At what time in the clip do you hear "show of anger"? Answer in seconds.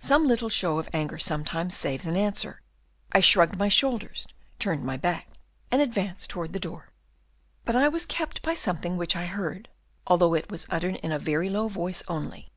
0.48-1.16